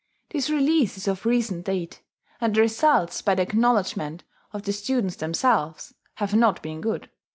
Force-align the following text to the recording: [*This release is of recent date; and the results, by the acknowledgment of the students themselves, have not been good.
[*This 0.31 0.49
release 0.49 0.97
is 0.97 1.07
of 1.07 1.27
recent 1.27 1.63
date; 1.67 2.01
and 2.39 2.55
the 2.55 2.61
results, 2.61 3.21
by 3.21 3.35
the 3.35 3.43
acknowledgment 3.43 4.23
of 4.51 4.63
the 4.63 4.73
students 4.73 5.17
themselves, 5.17 5.93
have 6.15 6.33
not 6.33 6.59
been 6.63 6.81
good. 6.81 7.11